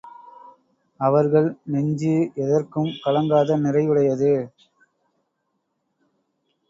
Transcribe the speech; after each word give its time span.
அவர்கள் 0.99 1.49
நெஞ்சு 1.65 2.13
எதற்கும் 2.35 2.89
கலங்காத 3.03 3.59
நிறை 3.59 3.83
உடையது. 3.87 4.33